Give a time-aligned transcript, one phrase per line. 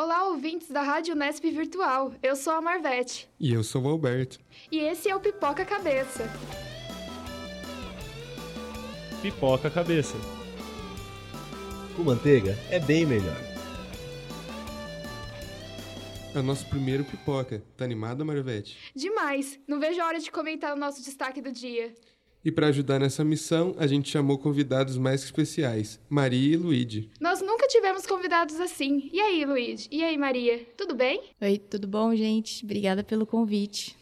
[0.00, 2.14] Olá, ouvintes da Rádio Nesp Virtual.
[2.22, 3.28] Eu sou a Marvete.
[3.40, 4.38] E eu sou o Alberto.
[4.70, 6.22] E esse é o Pipoca Cabeça.
[9.20, 10.14] Pipoca Cabeça.
[11.96, 13.36] Com manteiga é bem melhor.
[16.32, 17.60] É o nosso primeiro pipoca.
[17.76, 18.78] Tá animada, Marvete?
[18.94, 19.58] Demais!
[19.66, 21.92] Não vejo a hora de comentar o nosso destaque do dia.
[22.48, 27.10] E para ajudar nessa missão, a gente chamou convidados mais especiais, Maria e Luíde.
[27.20, 29.10] Nós nunca tivemos convidados assim.
[29.12, 29.86] E aí, Luíde?
[29.90, 30.66] E aí, Maria?
[30.74, 31.20] Tudo bem?
[31.42, 32.64] Oi, tudo bom, gente?
[32.64, 33.94] Obrigada pelo convite.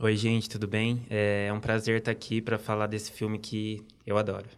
[0.00, 1.06] Oi, gente, tudo bem?
[1.08, 4.48] É um prazer estar aqui para falar desse filme que eu adoro.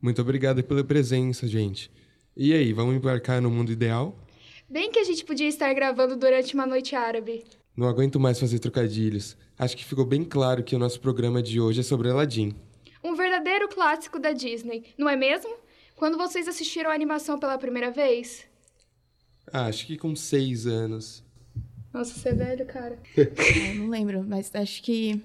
[0.00, 1.90] Muito obrigada pela presença, gente.
[2.34, 4.18] E aí, vamos embarcar no mundo ideal?
[4.66, 7.44] Bem que a gente podia estar gravando durante uma noite árabe.
[7.76, 9.36] Não aguento mais fazer trocadilhos.
[9.58, 12.54] Acho que ficou bem claro que o nosso programa de hoje é sobre Aladdin.
[13.04, 15.54] Um verdadeiro clássico da Disney, não é mesmo?
[15.94, 18.46] Quando vocês assistiram a animação pela primeira vez?
[19.52, 21.22] Ah, acho que com seis anos.
[21.92, 22.98] Nossa, você é velho, cara.
[23.16, 25.22] É, não lembro, mas acho que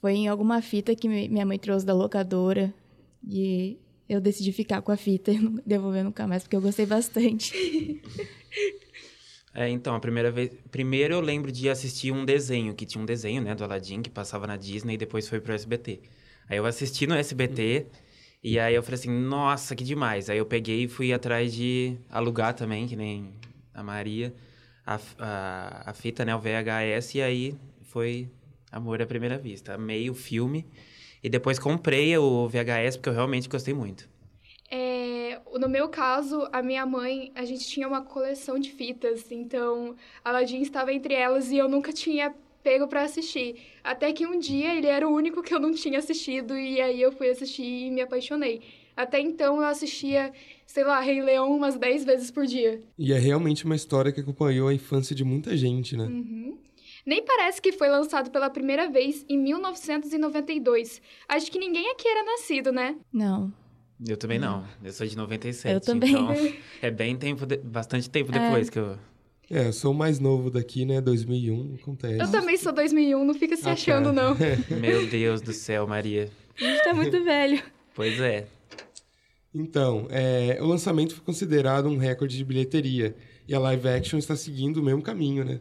[0.00, 2.74] foi em alguma fita que minha mãe trouxe da locadora
[3.26, 6.84] e eu decidi ficar com a fita e não devolver nunca mais, porque eu gostei
[6.84, 8.02] bastante.
[9.54, 10.50] É, então, a primeira vez.
[10.70, 14.10] Primeiro eu lembro de assistir um desenho, que tinha um desenho, né, do Aladdin, que
[14.10, 16.00] passava na Disney e depois foi pro SBT.
[16.48, 17.86] Aí eu assisti no SBT
[18.42, 20.28] e aí eu falei assim, nossa, que demais.
[20.28, 23.32] Aí eu peguei e fui atrás de alugar também, que nem
[23.72, 24.34] a Maria,
[24.84, 28.28] a, a, a fita, né, o VHS, e aí foi
[28.72, 29.74] amor à primeira vista.
[29.74, 30.66] Amei o filme
[31.22, 34.08] e depois comprei o VHS porque eu realmente gostei muito.
[35.58, 40.60] No meu caso, a minha mãe, a gente tinha uma coleção de fitas, então Aladdin
[40.60, 43.56] estava entre elas e eu nunca tinha pego para assistir.
[43.84, 47.00] Até que um dia ele era o único que eu não tinha assistido e aí
[47.00, 48.62] eu fui assistir e me apaixonei.
[48.96, 50.32] Até então eu assistia,
[50.66, 52.82] sei lá, Rei Leão umas 10 vezes por dia.
[52.98, 56.04] E é realmente uma história que acompanhou a infância de muita gente, né?
[56.04, 56.58] Uhum.
[57.04, 61.02] Nem parece que foi lançado pela primeira vez em 1992.
[61.28, 62.96] Acho que ninguém aqui era nascido, né?
[63.12, 63.52] Não.
[64.06, 64.64] Eu também não.
[64.82, 65.72] Eu sou de 97.
[65.74, 66.10] Eu também.
[66.12, 66.34] Então,
[66.82, 67.56] é bem tempo, de...
[67.58, 68.70] bastante tempo depois É.
[68.70, 68.98] que eu.
[69.50, 71.00] É, eu sou o mais novo daqui, né?
[71.00, 72.18] 2001, acontece.
[72.20, 74.12] Eu também sou 2001, não fica se Ah, achando, tá.
[74.12, 74.36] não.
[74.80, 76.30] Meu Deus do céu, Maria.
[76.58, 77.62] A gente tá muito velho.
[77.94, 78.46] Pois é.
[79.54, 83.14] Então, é, o lançamento foi considerado um recorde de bilheteria.
[83.46, 85.60] E a live action está seguindo o mesmo caminho, né?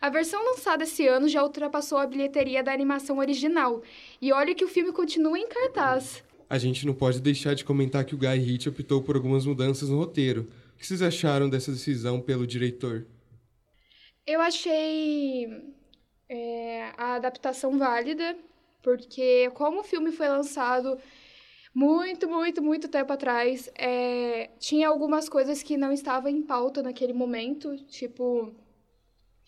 [0.00, 3.82] A versão lançada esse ano já ultrapassou a bilheteria da animação original.
[4.22, 6.22] E olha que o filme continua em cartaz.
[6.48, 9.88] A gente não pode deixar de comentar que o Guy Ritchie optou por algumas mudanças
[9.88, 10.48] no roteiro.
[10.74, 13.06] O que vocês acharam dessa decisão pelo diretor?
[14.26, 15.46] Eu achei
[16.28, 18.36] é, a adaptação válida,
[18.82, 20.98] porque como o filme foi lançado
[21.74, 27.12] muito, muito, muito tempo atrás, é, tinha algumas coisas que não estavam em pauta naquele
[27.12, 28.54] momento, tipo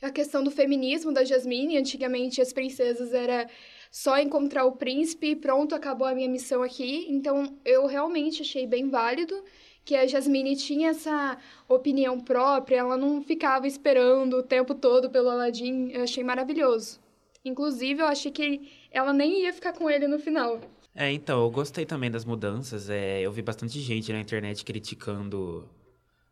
[0.03, 1.77] a questão do feminismo da Jasmine.
[1.77, 3.49] Antigamente as princesas era
[3.91, 7.07] só encontrar o príncipe e pronto, acabou a minha missão aqui.
[7.09, 9.43] Então eu realmente achei bem válido
[9.85, 11.37] que a Jasmine tinha essa
[11.69, 15.91] opinião própria, ela não ficava esperando o tempo todo pelo Aladdin.
[15.91, 17.01] Eu achei maravilhoso.
[17.45, 20.61] Inclusive, eu achei que ela nem ia ficar com ele no final.
[20.95, 22.91] É, então, eu gostei também das mudanças.
[22.91, 25.69] É, eu vi bastante gente na internet criticando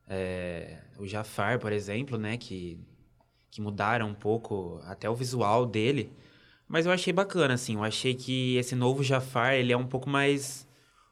[0.06, 2.36] é, o Jafar, por exemplo, né?
[2.36, 2.78] Que,
[3.50, 6.12] que mudaram um pouco até o visual dele.
[6.68, 7.74] Mas eu achei bacana, assim.
[7.76, 10.68] Eu achei que esse novo Jafar, ele é um pouco mais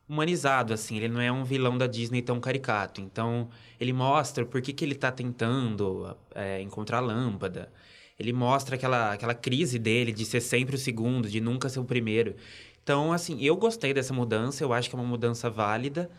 [0.08, 0.96] humanizado, assim.
[0.96, 3.00] Ele não é um vilão da Disney tão caricato.
[3.00, 3.48] Então,
[3.80, 7.72] ele mostra por que, que ele tá tentando é, encontrar a lâmpada.
[8.18, 11.84] Ele mostra aquela, aquela crise dele de ser sempre o segundo, de nunca ser o
[11.84, 12.34] primeiro.
[12.82, 16.10] Então, assim, eu gostei dessa mudança, eu acho que é uma mudança válida.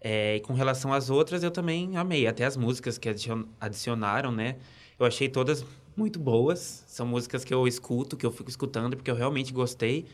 [0.00, 2.26] É, e com relação às outras, eu também amei.
[2.26, 4.56] Até as músicas que adicion- adicionaram, né?
[4.98, 5.64] Eu achei todas
[5.98, 6.84] muito boas.
[6.86, 10.06] São músicas que eu escuto, que eu fico escutando, porque eu realmente gostei.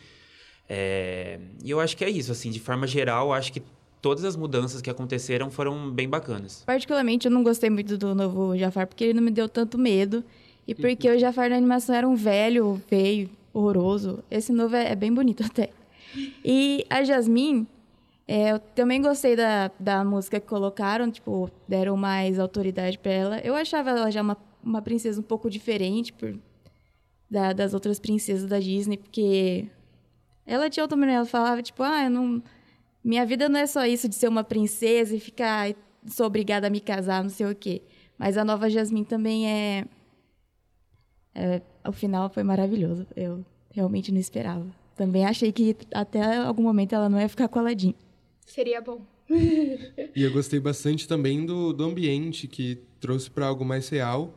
[0.68, 3.62] É, e eu acho que é isso, assim, de forma geral, acho que
[4.00, 6.62] todas as mudanças que aconteceram foram bem bacanas.
[6.66, 10.24] Particularmente, eu não gostei muito do novo Jafar, porque ele não me deu tanto medo.
[10.66, 14.24] E porque o Jafar na animação era um velho, feio, horroroso.
[14.30, 15.70] Esse novo é, é bem bonito até.
[16.44, 17.66] E a Jasmine,
[18.26, 23.38] é, eu também gostei da, da música que colocaram, tipo, deram mais autoridade pra ela.
[23.40, 26.38] Eu achava ela já uma, uma princesa um pouco diferente por,
[27.30, 29.66] da- das outras princesas da Disney, porque
[30.46, 32.42] ela tinha também, ela falava, tipo, ah, eu não.
[33.02, 35.60] Minha vida não é só isso de ser uma princesa e ficar.
[35.62, 35.76] "Ai,
[36.06, 37.80] Sou obrigada a me casar, não sei o quê.
[38.18, 39.86] Mas a nova Jasmine também é.
[41.34, 43.06] é o final foi maravilhoso.
[43.16, 44.66] Eu realmente não esperava.
[44.96, 47.94] Também achei que até algum momento ela não ia ficar com a Aladdin.
[48.46, 49.00] Seria bom.
[50.14, 54.32] E eu gostei bastante também do, do ambiente, que trouxe para algo mais real.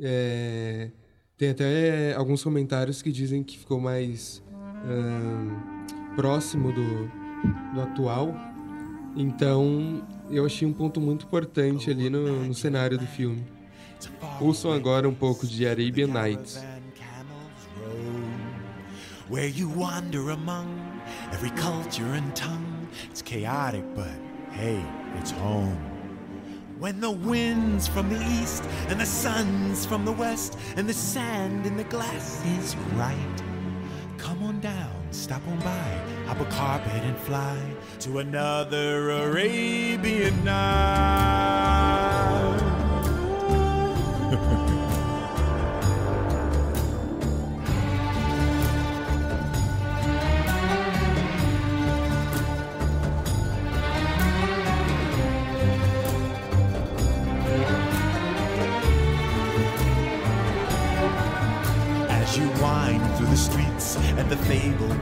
[0.00, 0.90] É,
[1.36, 4.42] tem até alguns comentários que dizem que ficou mais
[4.84, 7.10] ahn, próximo do,
[7.74, 8.34] do atual.
[9.16, 13.44] Então, eu achei um ponto muito importante ali no, no cenário do filme.
[14.40, 16.60] Ouçam agora um pouco de Arabian Nights.
[19.28, 20.66] Where you wander among
[21.32, 22.88] every culture and tongue.
[23.08, 24.10] It's chaotic, but
[24.52, 24.84] hey,
[25.20, 25.89] it's home.
[26.80, 31.66] When the wind's from the east and the sun's from the west and the sand
[31.66, 33.42] in the glass is right.
[34.16, 37.58] Come on down, stop on by, hop a carpet and fly
[37.98, 41.80] to another Arabian night.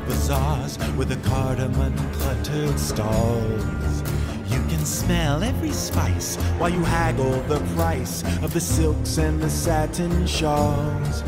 [0.08, 4.02] Bazaars with the cardamom cluttered stalls,
[4.50, 9.50] you can smell every spice while you haggle the price of the silks and the
[9.50, 11.22] satin shawls.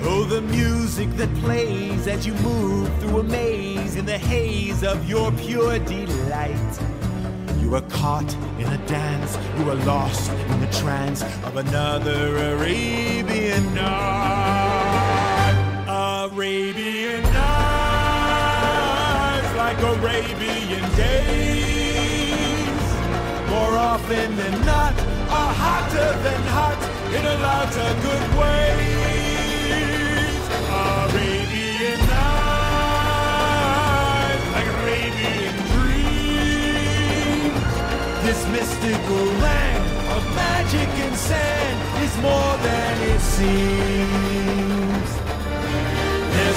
[0.00, 5.08] Oh, the music that plays as you move through a maze in the haze of
[5.08, 6.80] your pure delight.
[7.60, 13.74] You are caught in a dance, you are lost in the trance of another Arabian
[13.74, 14.55] night.
[19.76, 22.66] Like Arabian days.
[23.48, 24.94] More often than not,
[25.28, 26.80] are hotter than hot
[27.14, 29.56] in a lot of good ways.
[30.70, 32.86] Arabian nights,
[34.54, 37.60] like Arabian dreams.
[38.24, 39.84] This mystical land
[40.16, 44.25] of magic and sand is more than it seems.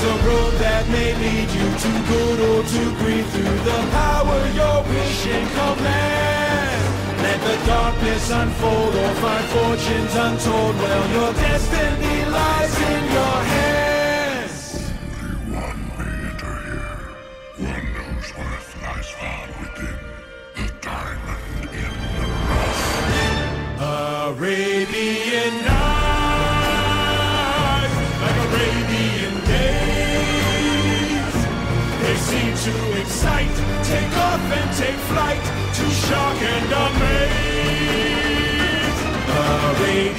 [0.02, 4.48] There's a road that may lead you to good or to green through the power
[4.56, 7.22] your wish and command.
[7.22, 10.76] Let the darkness unfold or find fortunes untold.
[10.78, 13.69] Well, your destiny lies in your hands.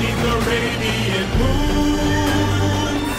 [0.00, 3.16] neath Arabian moons.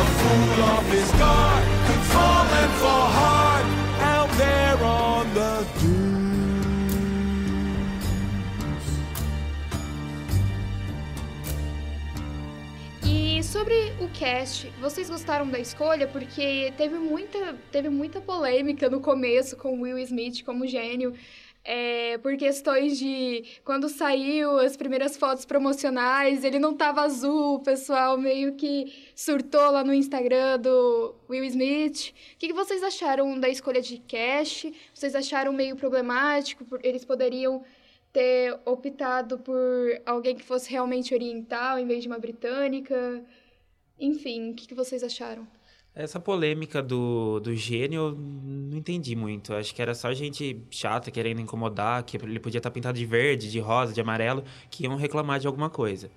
[0.00, 3.64] A fool off his guard could fall and fall hard
[4.02, 5.64] out there on the
[13.02, 16.06] E sobre o cast, vocês gostaram da escolha?
[16.06, 21.14] Porque teve muita, teve muita polêmica no começo com Will Smith como gênio.
[21.66, 27.58] É, por questões de quando saiu as primeiras fotos promocionais, ele não tava azul, o
[27.60, 32.14] pessoal meio que surtou lá no Instagram do Will Smith.
[32.34, 34.72] O que, que vocês acharam da escolha de cast?
[34.94, 36.64] Vocês acharam meio problemático?
[36.84, 37.64] Eles poderiam
[38.12, 43.24] ter optado por alguém que fosse realmente oriental em vez de uma britânica?
[43.98, 45.46] Enfim, o que, que vocês acharam?
[45.96, 49.54] Essa polêmica do, do gênio, eu não entendi muito.
[49.54, 53.50] Acho que era só gente chata querendo incomodar, que ele podia estar pintado de verde,
[53.50, 56.10] de rosa, de amarelo, que iam reclamar de alguma coisa.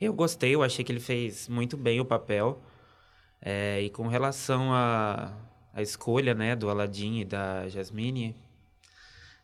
[0.00, 2.60] Eu gostei, eu achei que ele fez muito bem o papel.
[3.40, 5.32] É, e com relação à
[5.72, 8.36] à escolha né, do Aladdin e da Jasmine,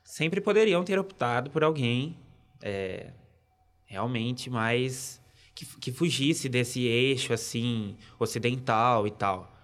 [0.02, 2.16] sempre poderiam ter optado por alguém
[2.62, 3.12] é,
[3.84, 5.20] realmente mais
[5.54, 9.55] que, que fugisse desse eixo assim ocidental e tal.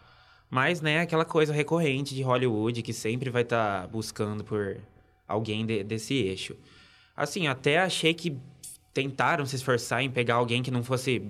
[0.55, 4.77] Mas, né, aquela coisa recorrente de Hollywood que sempre vai estar buscando por
[5.27, 6.55] alguém de- desse eixo.
[7.17, 8.37] Assim, até achei que
[8.93, 11.23] tentaram se esforçar em pegar alguém que não fosse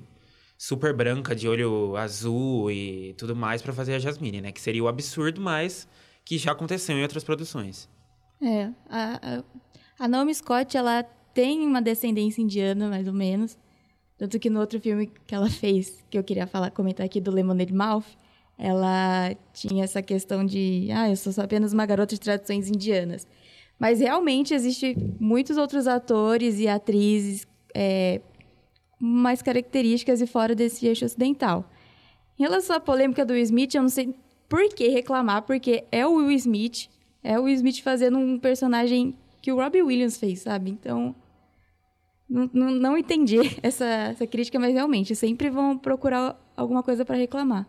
[0.59, 4.51] super branca, de olho azul e tudo mais pra fazer a Jasmine, né?
[4.51, 5.87] Que seria o absurdo, mas
[6.25, 7.89] que já aconteceu em outras produções.
[8.43, 9.45] É, a,
[10.01, 13.57] a Naomi Scott, ela tem uma descendência indiana, mais ou menos.
[14.19, 17.31] Tanto que no outro filme que ela fez, que eu queria falar, comentar aqui, do
[17.31, 18.21] Lemonade Mouth,
[18.59, 23.27] ela tinha essa questão de, ah, eu sou apenas uma garota de tradições indianas.
[23.79, 28.21] Mas realmente existe muitos outros atores e atrizes é,
[29.01, 31.69] mais características e fora desse eixo ocidental.
[32.39, 34.15] Em relação à polêmica do Will Smith, eu não sei
[34.49, 36.89] por que reclamar, porque é o Will Smith,
[37.23, 40.71] é o Will Smith fazendo um personagem que o Robbie Williams fez, sabe?
[40.71, 41.15] Então,
[42.29, 47.17] não, não, não entendi essa, essa crítica, mas realmente, sempre vão procurar alguma coisa para
[47.17, 47.67] reclamar.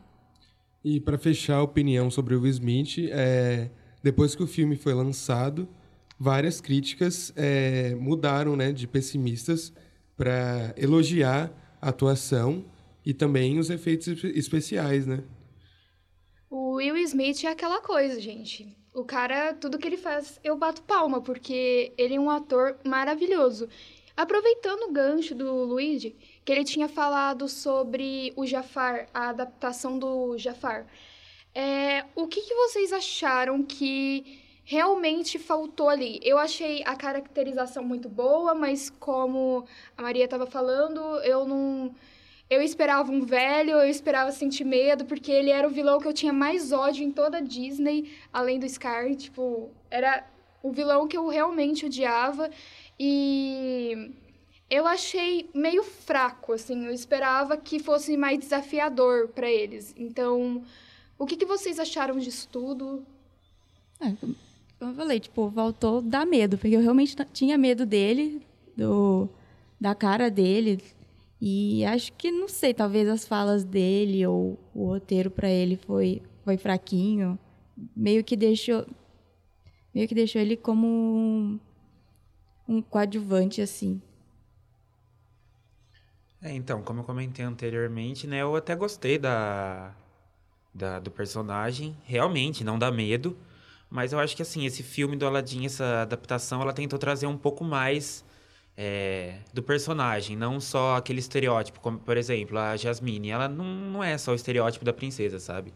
[0.83, 3.69] E para fechar a opinião sobre o Will Smith, é,
[4.03, 5.67] depois que o filme foi lançado,
[6.19, 9.71] várias críticas é, mudaram né, de pessimistas
[10.17, 12.65] para elogiar a atuação
[13.05, 15.23] e também os efeitos especiais, né?
[16.49, 18.77] O Will Smith é aquela coisa, gente.
[18.93, 23.67] O cara, tudo que ele faz, eu bato palma, porque ele é um ator maravilhoso.
[24.15, 30.37] Aproveitando o gancho do Luigi, que ele tinha falado sobre o Jafar, a adaptação do
[30.37, 30.85] Jafar.
[31.55, 36.19] É, o que, que vocês acharam que realmente faltou ali?
[36.23, 39.65] Eu achei a caracterização muito boa, mas como
[39.97, 41.93] a Maria estava falando, eu não.
[42.49, 46.13] Eu esperava um velho, eu esperava sentir medo, porque ele era o vilão que eu
[46.13, 49.15] tinha mais ódio em toda a Disney, além do Scar.
[49.15, 50.25] Tipo, era
[50.61, 52.49] o vilão que eu realmente odiava.
[52.99, 54.11] E
[54.69, 56.85] eu achei meio fraco, assim.
[56.85, 59.93] Eu esperava que fosse mais desafiador para eles.
[59.97, 60.63] Então,
[61.17, 63.05] o que, que vocês acharam disso tudo?
[63.99, 64.11] É,
[64.79, 68.41] como eu falei, tipo, voltou dar medo, porque eu realmente tinha medo dele,
[68.75, 69.29] do,
[69.79, 70.81] da cara dele.
[71.39, 76.21] E acho que, não sei, talvez as falas dele ou o roteiro para ele foi,
[76.43, 77.37] foi fraquinho.
[77.95, 78.85] Meio que deixou.
[79.93, 81.59] Meio que deixou ele como um,
[82.67, 84.01] um coadjuvante, assim.
[86.43, 89.95] É, então, como eu comentei anteriormente, né, eu até gostei da,
[90.73, 91.95] da, do personagem.
[92.03, 93.37] Realmente, não dá medo.
[93.89, 97.37] Mas eu acho que, assim, esse filme do Aladdin, essa adaptação, ela tentou trazer um
[97.37, 98.25] pouco mais
[98.75, 101.79] é, do personagem, não só aquele estereótipo.
[101.79, 105.73] Como, por exemplo, a Jasmine, ela não, não é só o estereótipo da princesa, sabe?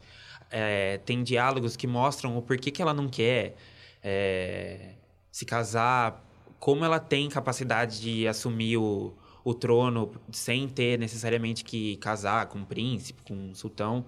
[0.52, 3.56] É, tem diálogos que mostram o porquê que ela não quer
[4.04, 4.96] é,
[5.32, 6.24] se casar,
[6.60, 9.14] como ela tem capacidade de assumir o,
[9.48, 14.06] o trono sem ter necessariamente que casar com um príncipe, com um sultão.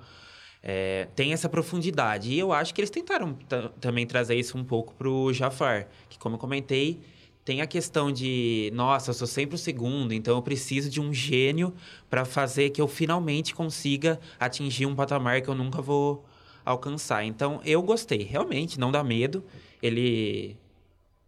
[0.62, 2.34] É, tem essa profundidade.
[2.34, 3.38] E eu acho que eles tentaram
[3.80, 7.00] também trazer isso um pouco pro Jafar, que como eu comentei,
[7.46, 11.14] tem a questão de, nossa, eu sou sempre o segundo, então eu preciso de um
[11.14, 11.74] gênio
[12.10, 16.26] para fazer que eu finalmente consiga atingir um patamar que eu nunca vou
[16.66, 17.24] alcançar.
[17.24, 19.42] Então eu gostei, realmente, não dá medo.
[19.82, 20.58] Ele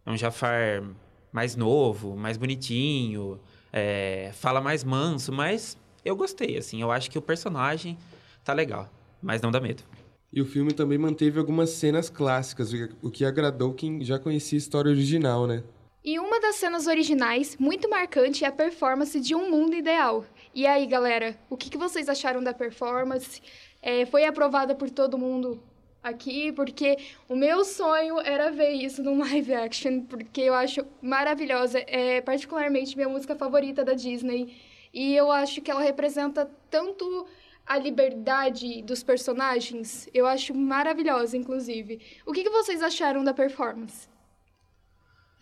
[0.04, 0.84] é um Jafar
[1.32, 3.40] mais novo, mais bonitinho,
[3.72, 7.96] é, fala mais manso, mas eu gostei, assim, eu acho que o personagem
[8.44, 8.88] tá legal
[9.22, 9.84] mas não dá medo.
[10.32, 14.60] E o filme também manteve algumas cenas clássicas, o que agradou quem já conhecia a
[14.60, 15.62] história original, né?
[16.04, 20.24] E uma das cenas originais, muito marcante, é a performance de Um Mundo Ideal.
[20.52, 23.40] E aí, galera, o que vocês acharam da performance?
[23.80, 25.62] É, foi aprovada por todo mundo
[26.02, 26.96] aqui, porque
[27.28, 31.78] o meu sonho era ver isso num live action, porque eu acho maravilhosa.
[31.86, 34.56] É particularmente minha música favorita da Disney.
[34.92, 37.26] E eu acho que ela representa tanto
[37.66, 42.00] a liberdade dos personagens, eu acho maravilhosa, inclusive.
[42.26, 44.08] O que, que vocês acharam da performance?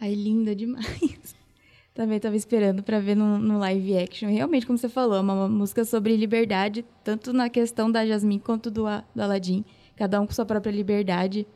[0.00, 1.34] Ai, linda demais.
[1.94, 4.30] Também estava esperando para ver no, no, live action.
[4.30, 8.70] Realmente, como você falou, é uma música sobre liberdade, tanto na questão da Jasmine quanto
[8.70, 9.64] do, do Aladdin.
[10.00, 11.46] Cada um com sua própria liberdade.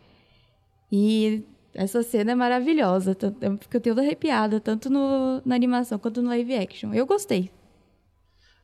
[0.92, 3.16] E essa cena é maravilhosa.
[3.40, 6.92] Eu fico toda arrepiada, tanto no, na animação quanto no live action.
[6.92, 7.50] Eu gostei.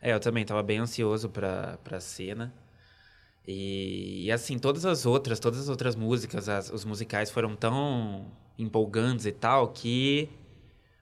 [0.02, 2.52] É, eu também tava bem ansioso pra, pra cena.
[3.48, 8.26] E, e assim, todas as outras, todas as outras músicas, as, os musicais foram tão
[8.58, 10.28] empolgantes e tal, que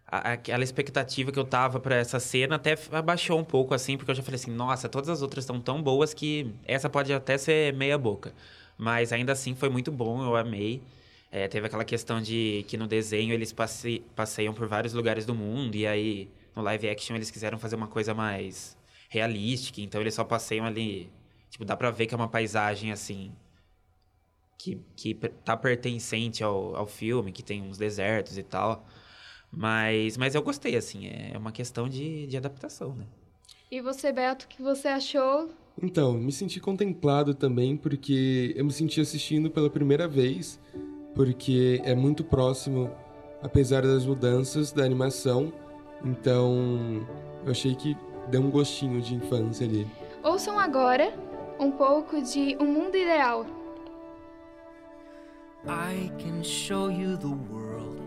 [0.06, 4.12] a, aquela expectativa que eu tava para essa cena até abaixou um pouco, assim, porque
[4.12, 7.36] eu já falei assim, nossa, todas as outras estão tão boas que essa pode até
[7.36, 8.32] ser meia boca.
[8.78, 10.82] Mas ainda assim foi muito bom, eu amei.
[11.30, 15.34] É, teve aquela questão de que no desenho eles passe, passeiam por vários lugares do
[15.34, 20.14] mundo, e aí no live action eles quiseram fazer uma coisa mais realística, então eles
[20.14, 21.10] só passeiam ali.
[21.50, 23.32] Tipo, dá pra ver que é uma paisagem assim.
[24.56, 28.86] Que, que tá pertencente ao, ao filme, que tem uns desertos e tal.
[29.50, 33.06] Mas, mas eu gostei, assim, é uma questão de, de adaptação, né?
[33.70, 35.50] E você, Beto, o que você achou?
[35.82, 40.58] Então, me senti contemplado também, porque eu me senti assistindo pela primeira vez,
[41.14, 42.90] porque é muito próximo,
[43.42, 45.52] apesar das mudanças da animação.
[46.02, 47.06] Então,
[47.44, 47.94] eu achei que
[48.30, 49.86] deu um gostinho de infância ali.
[50.22, 51.12] Ouçam agora
[51.60, 53.44] um pouco de Um Mundo Ideal.
[55.66, 57.98] I can show you the world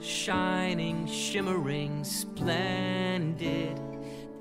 [0.00, 3.91] shining, shimmering, splendid.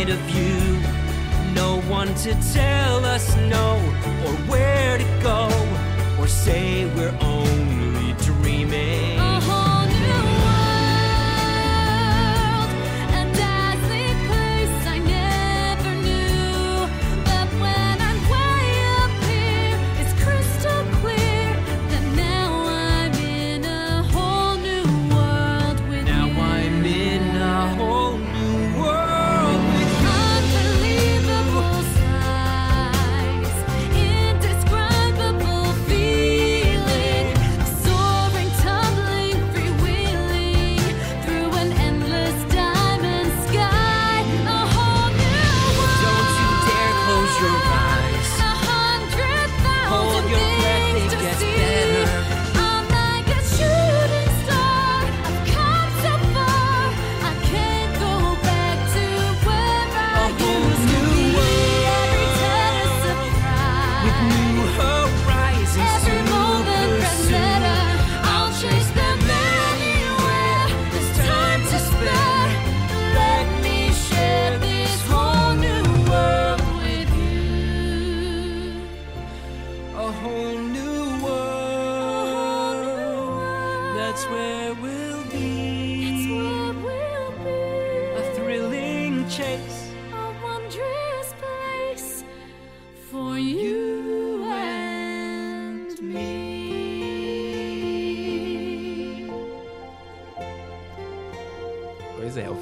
[0.00, 0.80] point of view.
[1.52, 3.76] No one to tell us no
[4.24, 5.48] or where to go
[6.18, 7.69] or say we're only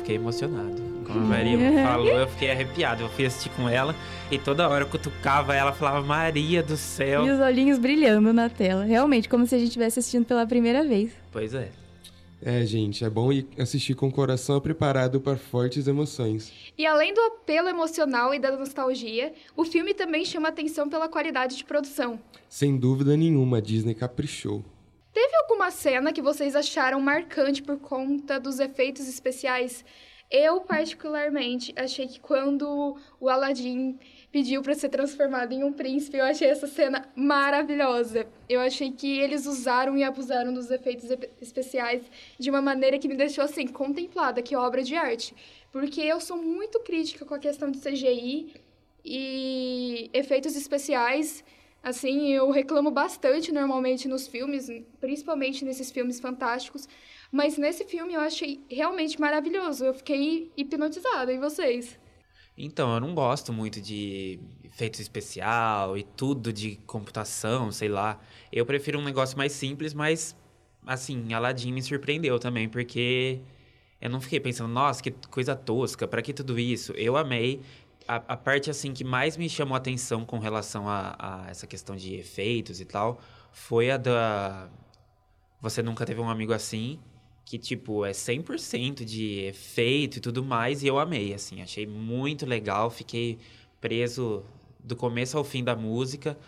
[0.08, 0.82] fiquei emocionado.
[1.06, 3.02] Como a Maria falou, eu fiquei arrepiado.
[3.02, 3.94] Eu fui assistir com ela
[4.30, 7.26] e toda hora eu cutucava ela, falava, Maria do céu.
[7.26, 8.84] E os olhinhos brilhando na tela.
[8.84, 11.12] Realmente, como se a gente estivesse assistindo pela primeira vez.
[11.30, 11.70] Pois é.
[12.40, 16.52] É, gente, é bom ir assistir com o coração preparado para fortes emoções.
[16.78, 21.56] E além do apelo emocional e da nostalgia, o filme também chama atenção pela qualidade
[21.56, 22.18] de produção.
[22.48, 24.64] Sem dúvida nenhuma, a Disney caprichou.
[25.20, 29.84] Teve alguma cena que vocês acharam marcante por conta dos efeitos especiais?
[30.30, 33.98] Eu, particularmente, achei que quando o Aladdin
[34.30, 38.28] pediu para ser transformado em um príncipe, eu achei essa cena maravilhosa.
[38.48, 41.10] Eu achei que eles usaram e abusaram dos efeitos
[41.42, 42.00] especiais
[42.38, 45.34] de uma maneira que me deixou assim contemplada, que obra de arte.
[45.72, 48.54] Porque eu sou muito crítica com a questão de CGI
[49.04, 51.42] e efeitos especiais.
[51.88, 54.68] Assim, eu reclamo bastante normalmente nos filmes,
[55.00, 56.86] principalmente nesses filmes fantásticos,
[57.32, 59.86] mas nesse filme eu achei realmente maravilhoso.
[59.86, 61.32] Eu fiquei hipnotizada.
[61.32, 61.98] E vocês?
[62.58, 68.20] Então, eu não gosto muito de efeitos especial e tudo de computação, sei lá.
[68.52, 70.36] Eu prefiro um negócio mais simples, mas,
[70.86, 73.40] assim, Aladdin me surpreendeu também, porque
[73.98, 76.92] eu não fiquei pensando, nossa, que coisa tosca, pra que tudo isso?
[76.92, 77.62] Eu amei.
[78.08, 81.94] A, a parte, assim, que mais me chamou atenção com relação a, a essa questão
[81.94, 83.20] de efeitos e tal,
[83.52, 84.68] foi a da...
[85.60, 86.98] Você nunca teve um amigo assim,
[87.44, 92.46] que, tipo, é 100% de efeito e tudo mais, e eu amei, assim, achei muito
[92.46, 93.38] legal, fiquei
[93.80, 94.44] preso
[94.78, 96.38] do começo ao fim da música,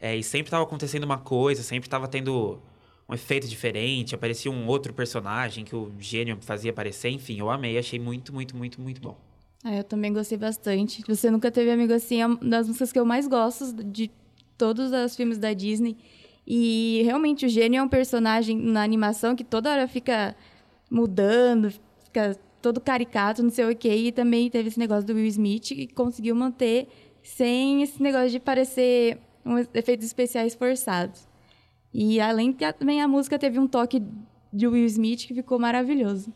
[0.00, 2.60] é, e sempre tava acontecendo uma coisa, sempre tava tendo
[3.08, 7.78] um efeito diferente, aparecia um outro personagem que o gênio fazia aparecer, enfim, eu amei,
[7.78, 9.27] achei muito, muito, muito, muito bom.
[9.64, 11.02] Ah, eu também gostei bastante.
[11.06, 14.10] Você nunca teve amigo assim, é uma das músicas que eu mais gosto de
[14.56, 15.96] todos os filmes da Disney.
[16.46, 20.34] E realmente o gênio é um personagem na animação que toda hora fica
[20.90, 21.70] mudando,
[22.04, 23.94] fica todo caricato, não sei o quê.
[23.94, 26.88] E também teve esse negócio do Will Smith que conseguiu manter
[27.22, 31.28] sem esse negócio de parecer um efeitos especiais forçados.
[31.92, 34.02] E além que também a música teve um toque
[34.52, 36.32] de Will Smith que ficou maravilhoso.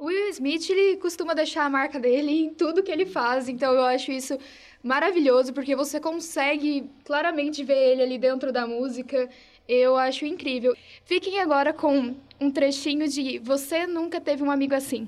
[0.00, 3.74] O Will Smith, ele costuma deixar a marca dele em tudo que ele faz, então
[3.74, 4.38] eu acho isso
[4.82, 9.28] maravilhoso, porque você consegue claramente ver ele ali dentro da música.
[9.68, 10.74] Eu acho incrível.
[11.04, 15.06] Fiquem agora com um trechinho de Você Nunca Teve um Amigo Assim.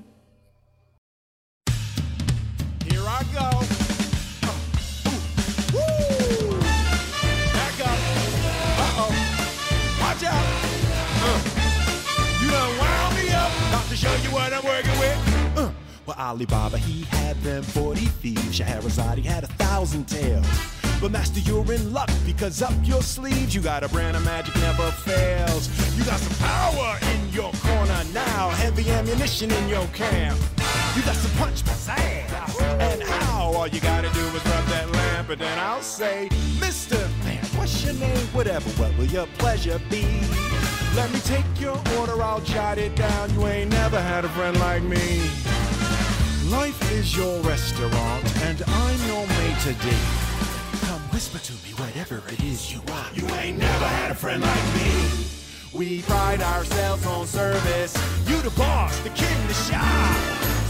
[16.13, 18.55] For Alibaba, he had them 40 thieves.
[18.55, 20.45] Scheherazade, he had a thousand tales.
[21.01, 24.55] But master, you're in luck because up your sleeves you got a brand of magic
[24.57, 25.69] never fails.
[25.97, 30.37] You got some power in your corner now, heavy ammunition in your camp.
[30.95, 32.23] You got some punch pizzazz
[32.79, 36.99] and how all you gotta do is rub that lamp, and then I'll say, Mr.
[37.23, 38.27] Man, what's your name?
[38.33, 40.05] Whatever, what will your pleasure be?
[40.95, 43.33] Let me take your order, I'll jot it down.
[43.33, 45.21] You ain't never had a friend like me.
[46.53, 49.97] Life is your restaurant, and I'm your maitre d'.
[50.85, 53.17] Come whisper to me whatever it is you want.
[53.17, 54.91] You ain't never had a friend like me.
[55.73, 57.97] We pride ourselves on service.
[58.27, 60.15] You the boss, the king, the shop.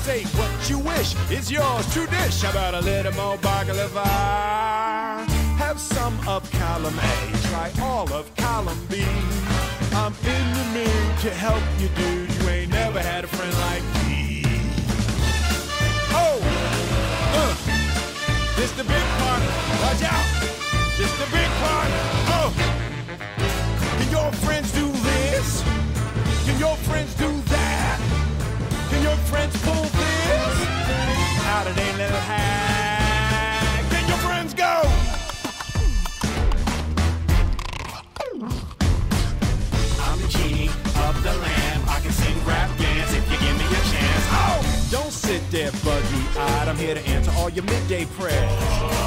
[0.08, 1.86] Say what you wish is yours.
[1.94, 2.42] True dish.
[2.42, 4.08] How about a little more baklava?
[5.58, 7.38] Have some of column A.
[7.50, 9.04] Try all of column B.
[9.92, 12.34] I'm in the mood to help you, dude.
[12.36, 14.03] You ain't never had a friend like me.
[16.16, 16.38] Oh,
[17.40, 17.54] uh,
[18.56, 19.42] this the big part.
[19.82, 20.26] Watch out.
[20.98, 21.90] This the big part.
[22.38, 22.54] Oh,
[23.98, 25.64] can your friends do this?
[26.46, 28.00] Can your friends do that?
[28.90, 30.58] Can your friends pull this
[31.48, 33.84] out of their little hat?
[33.90, 34.82] Can your friends go?
[40.06, 40.70] I'm the genie
[41.08, 41.90] of the lamp.
[41.90, 44.26] I can sing rap dance if you give me a chance.
[44.30, 45.72] Oh, don't sit there
[46.38, 48.52] I'm here to answer all your midday prayers.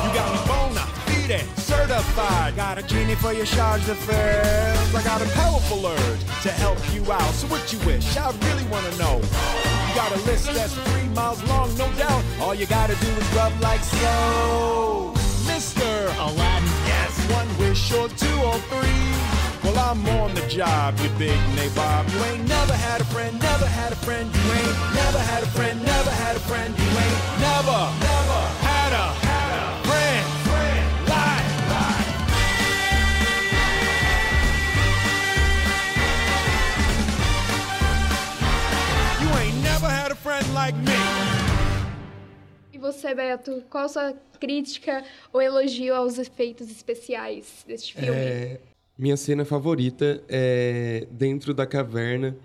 [0.05, 2.57] You got me bona fide, certified.
[2.57, 4.95] Got a genie for your charge d'affaires.
[4.95, 7.33] I got a powerful urge to help you out.
[7.35, 8.17] So what you wish?
[8.17, 9.17] I really wanna know.
[9.17, 12.23] You got a list that's three miles long, no doubt.
[12.41, 15.13] All you gotta do is rub like so.
[15.47, 16.07] Mr.
[16.19, 19.36] Aladdin, yes, one wish or two or three.
[19.67, 22.09] Well, I'm on the job, you big nabob.
[22.13, 24.33] You ain't never had a friend, never had a friend.
[24.33, 26.73] You ain't never had a friend, never had a friend.
[26.79, 32.07] You ain't never, never had a, had a friend, friend, like, like.
[39.21, 40.95] You ain't never had a friend like me.
[42.73, 45.03] E você, Beto, qual a sua crítica
[45.33, 48.17] ou elogio aos efeitos especiais deste filme?
[48.17, 48.61] É,
[48.99, 52.37] minha cena favorita é dentro da caverna,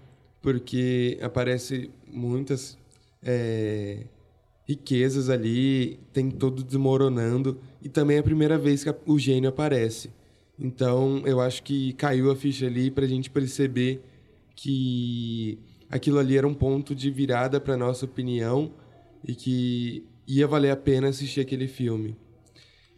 [0.42, 2.78] porque aparece muitas
[3.24, 4.06] é,
[4.68, 10.10] riquezas ali, tem todo desmoronando, e também é a primeira vez que o gênio aparece.
[10.60, 14.02] Então, eu acho que caiu a ficha ali para a gente perceber
[14.56, 15.58] que
[15.90, 18.72] aquilo ali era um ponto de virada para nossa opinião
[19.28, 22.16] e que ia valer a pena assistir aquele filme.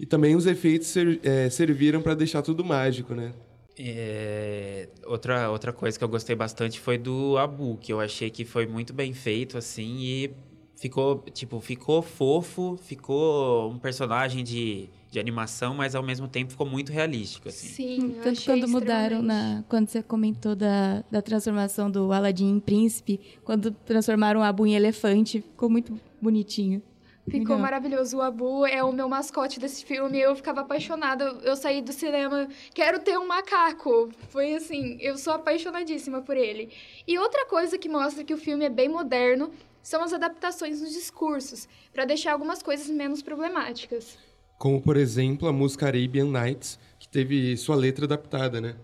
[0.03, 3.31] E também os efeitos ser- é, serviram para deixar tudo mágico, né?
[3.79, 8.43] É, outra, outra coisa que eu gostei bastante foi do Abu, que eu achei que
[8.43, 10.31] foi muito bem feito, assim, e
[10.75, 16.67] ficou, tipo, ficou fofo, ficou um personagem de, de animação, mas ao mesmo tempo ficou
[16.67, 17.67] muito realístico, assim.
[17.67, 19.63] Sim, eu Tanto achei quando mudaram na.
[19.69, 24.75] Quando você comentou da, da transformação do Aladdin em príncipe, quando transformaram o Abu em
[24.75, 26.81] elefante, ficou muito bonitinho.
[27.25, 27.59] Ficou Legal.
[27.59, 28.17] maravilhoso.
[28.17, 30.19] O Abu é o meu mascote desse filme.
[30.19, 31.25] Eu ficava apaixonada.
[31.43, 34.09] Eu saí do cinema, quero ter um macaco.
[34.29, 36.69] Foi assim, eu sou apaixonadíssima por ele.
[37.07, 40.93] E outra coisa que mostra que o filme é bem moderno são as adaptações nos
[40.93, 44.17] discursos, para deixar algumas coisas menos problemáticas.
[44.57, 48.75] Como, por exemplo, a música Arabian Nights, que teve sua letra adaptada, né?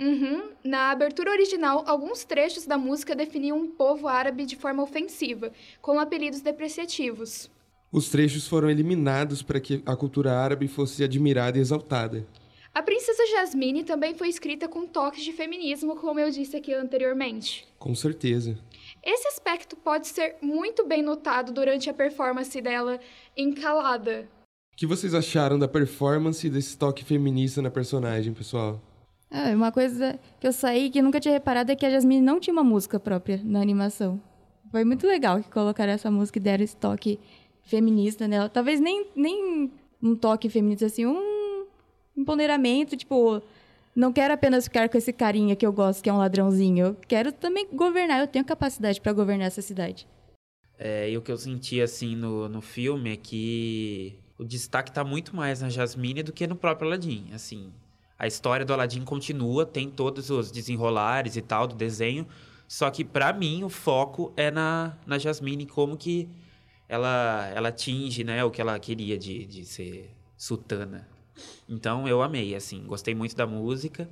[0.00, 0.50] Uhum.
[0.64, 5.98] Na abertura original, alguns trechos da música definiam um povo árabe de forma ofensiva, com
[5.98, 7.48] apelidos depreciativos.
[7.90, 12.26] Os trechos foram eliminados para que a cultura árabe fosse admirada e exaltada.
[12.74, 17.66] A Princesa Jasmine também foi escrita com toques de feminismo, como eu disse aqui anteriormente.
[17.78, 18.58] Com certeza.
[19.02, 23.00] Esse aspecto pode ser muito bem notado durante a performance dela
[23.36, 24.28] em Calada.
[24.72, 28.80] O que vocês acharam da performance desse toque feminista na personagem, pessoal?
[29.30, 32.20] Ah, uma coisa que eu saí que eu nunca tinha reparado é que a Jasmine
[32.20, 34.20] não tinha uma música própria na animação.
[34.70, 37.18] Foi muito legal que colocaram essa música e deram esse toque
[37.68, 38.48] feminista nela.
[38.48, 39.70] Talvez nem, nem
[40.02, 41.66] um toque feminista, assim, um
[42.16, 43.40] empoderamento, tipo,
[43.94, 46.86] não quero apenas ficar com esse carinha que eu gosto, que é um ladrãozinho.
[46.86, 50.08] Eu quero também governar, eu tenho capacidade para governar essa cidade.
[50.78, 55.04] É, e o que eu senti, assim, no, no filme é que o destaque tá
[55.04, 57.72] muito mais na Jasmine do que no próprio Aladdin, assim.
[58.18, 62.26] A história do Aladdin continua, tem todos os desenrolares e tal do desenho,
[62.66, 66.28] só que pra mim o foco é na, na Jasmine, como que
[66.88, 71.06] ela, ela atinge, né, o que ela queria de, de ser sultana.
[71.68, 74.08] Então eu amei, assim, gostei muito da música.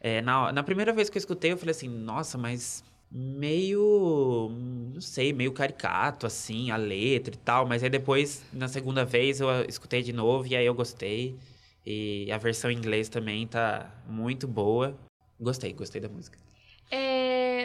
[0.00, 4.48] É, na, na primeira vez que eu escutei, eu falei assim, nossa, mas meio.
[4.94, 7.66] Não sei, meio caricato, assim, a letra e tal.
[7.66, 11.36] Mas aí depois, na segunda vez, eu escutei de novo e aí eu gostei.
[11.84, 14.98] E a versão em inglês também tá muito boa.
[15.38, 16.38] Gostei, gostei da música.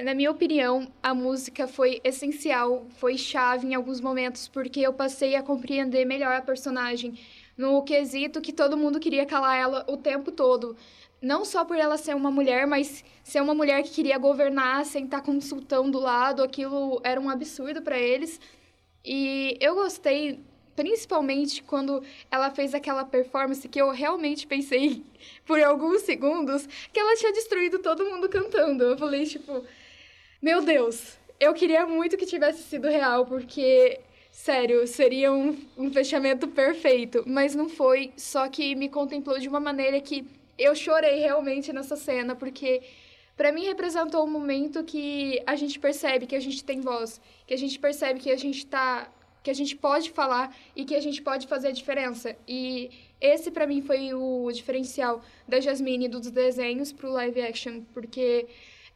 [0.06, 5.36] Na minha opinião, a música foi essencial, foi chave em alguns momentos, porque eu passei
[5.36, 7.18] a compreender melhor a personagem
[7.58, 10.78] no quesito que todo mundo queria calar ela o tempo todo.
[11.20, 15.06] Não só por ela ser uma mulher, mas ser uma mulher que queria governar sem
[15.06, 18.39] estar com um sultão do lado, aquilo era um absurdo para eles.
[19.04, 20.39] E eu gostei
[20.76, 25.04] principalmente quando ela fez aquela performance que eu realmente pensei
[25.48, 28.84] por alguns segundos que ela tinha destruído todo mundo cantando.
[28.84, 29.65] Eu falei, tipo,
[30.41, 34.00] meu Deus, eu queria muito que tivesse sido real, porque,
[34.32, 37.24] sério, seria um, um fechamento perfeito.
[37.26, 40.26] Mas não foi, só que me contemplou de uma maneira que
[40.58, 42.82] eu chorei realmente nessa cena, porque
[43.36, 47.54] para mim representou um momento que a gente percebe que a gente tem voz, que
[47.54, 49.12] a gente percebe que a gente tá
[49.43, 52.36] que a gente pode falar e que a gente pode fazer a diferença.
[52.48, 52.89] E
[53.21, 58.48] esse para mim foi o diferencial da Jasmine dos desenhos pro live action, porque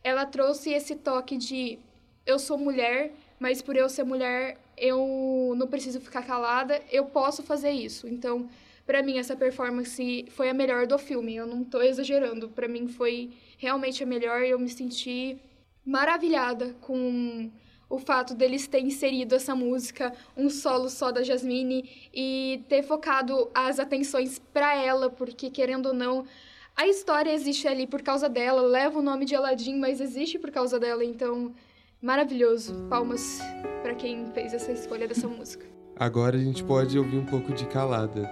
[0.04, 1.80] ela trouxe esse toque de
[2.26, 7.42] eu sou mulher, mas por eu ser mulher, eu não preciso ficar calada, eu posso
[7.44, 8.08] fazer isso.
[8.08, 8.50] Então,
[8.86, 11.36] para mim essa performance foi a melhor do filme.
[11.36, 15.38] Eu não tô exagerando, para mim foi realmente a melhor, eu me senti
[15.86, 17.50] maravilhada com
[17.90, 23.50] o fato deles terem inserido essa música, um solo só da Jasmine e ter focado
[23.54, 26.26] as atenções para ela, porque querendo ou não,
[26.76, 30.52] a história existe ali por causa dela, leva o nome de Aladdin, mas existe por
[30.52, 31.54] causa dela, então
[32.02, 32.74] maravilhoso.
[32.90, 33.40] Palmas
[33.82, 35.66] para quem fez essa escolha dessa música.
[35.96, 38.30] Agora a gente pode ouvir um pouco de calada.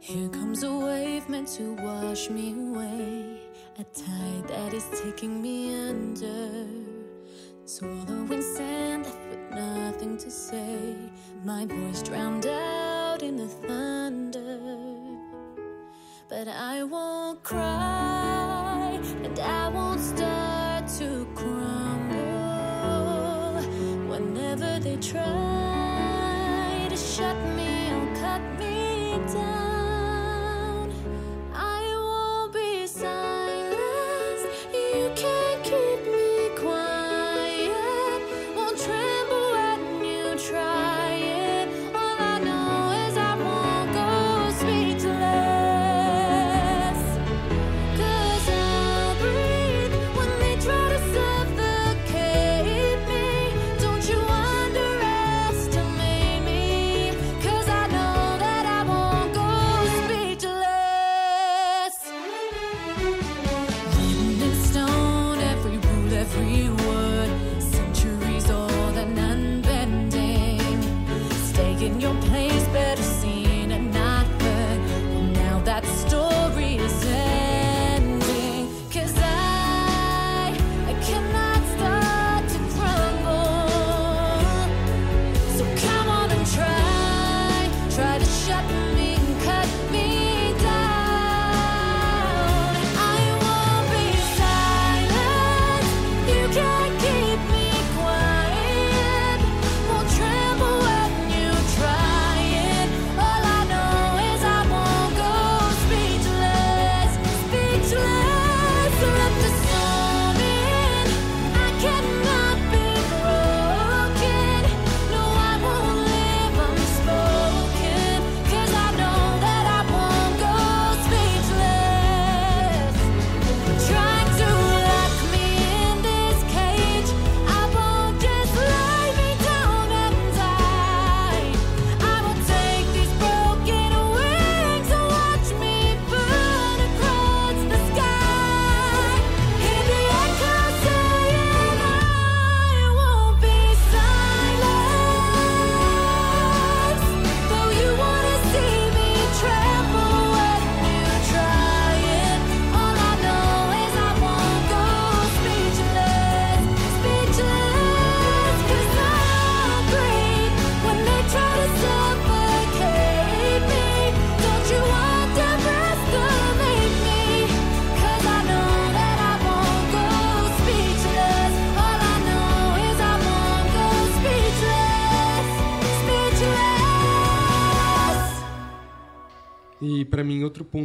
[0.00, 3.40] Here comes a wave meant to wash me away.
[3.78, 6.66] A tide that is taking me under.
[7.64, 10.94] Swallowing sand left with nothing to say.
[11.44, 14.45] My voice drowned out in the thunder.
[16.28, 22.16] But I won't cry and I won't start to crumble.
[24.10, 25.65] Whenever they try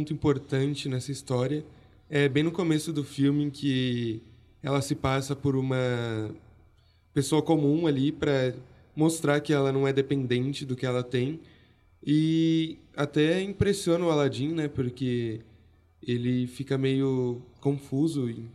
[0.02, 1.64] ponto importante nessa história.
[2.10, 4.20] É bem no começo do filme em que
[4.60, 6.34] ela se passa por uma
[7.14, 8.52] pessoa comum ali para
[8.96, 11.38] mostrar que ela não é dependente do que ela tem.
[12.04, 14.66] E até impressiona o Aladdin, né?
[14.66, 15.40] Porque
[16.04, 18.48] ele fica meio confuso em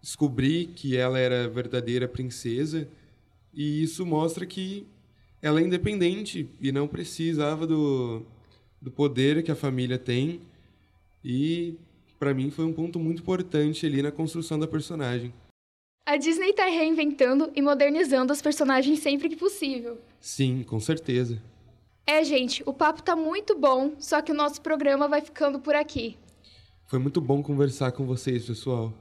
[0.00, 2.86] descobrir que ela era a verdadeira princesa.
[3.52, 4.86] E isso mostra que
[5.42, 8.22] ela é independente e não precisava do,
[8.80, 10.40] do poder que a família tem
[11.24, 11.76] e
[12.18, 15.32] para mim foi um ponto muito importante ali na construção da personagem.
[16.04, 19.98] A Disney tá reinventando e modernizando os personagens sempre que possível.
[20.20, 21.40] Sim, com certeza.
[22.06, 25.74] É, gente, o papo tá muito bom, só que o nosso programa vai ficando por
[25.74, 26.16] aqui.
[26.86, 28.92] Foi muito bom conversar com vocês, pessoal.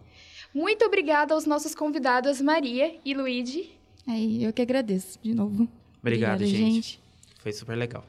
[0.53, 3.71] Muito obrigada aos nossos convidados Maria e Luigi.
[4.07, 5.67] Aí, eu que agradeço de novo.
[5.99, 6.99] Obrigado, Obrigada, gente.
[7.39, 8.05] Foi super legal.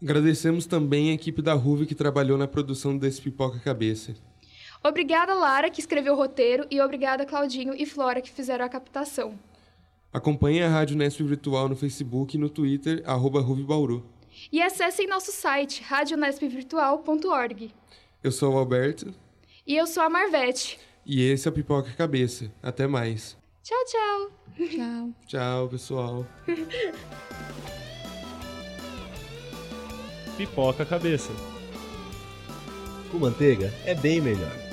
[0.00, 4.14] Agradecemos também a equipe da Ruve que trabalhou na produção desse Pipoca Cabeça.
[4.82, 9.36] Obrigada, Lara, que escreveu o roteiro, e obrigada, Claudinho e Flora, que fizeram a captação.
[10.12, 13.44] Acompanhe a Rádio Nesp Virtual no Facebook e no Twitter, arroba.
[14.52, 17.72] E acessem nosso site, radionespvirtual.org.
[18.22, 19.12] Eu sou o Alberto
[19.66, 20.78] E eu sou a Marvete.
[21.04, 22.50] e esse é o Pipoca Cabeça.
[22.62, 23.36] Até mais.
[23.64, 24.30] Tchau, tchau.
[24.68, 25.10] Tchau.
[25.26, 26.26] Tchau, pessoal.
[30.38, 31.32] Pipoca Cabeça.
[33.10, 34.67] Com manteiga é bem melhor.